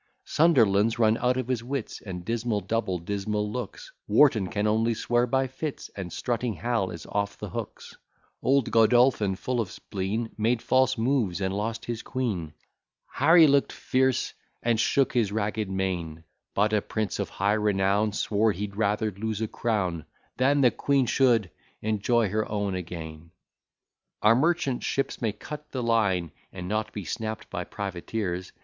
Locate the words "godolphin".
8.71-9.35